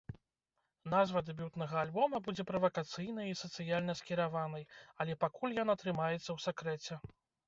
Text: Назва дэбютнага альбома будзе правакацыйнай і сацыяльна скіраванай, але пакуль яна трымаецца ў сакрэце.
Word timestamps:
Назва 0.93 1.21
дэбютнага 1.25 1.75
альбома 1.81 2.21
будзе 2.27 2.45
правакацыйнай 2.51 3.27
і 3.31 3.37
сацыяльна 3.41 3.95
скіраванай, 3.99 4.65
але 5.05 5.13
пакуль 5.25 5.55
яна 5.63 5.77
трымаецца 5.85 6.25
ў 6.25 6.45
сакрэце. 6.47 6.99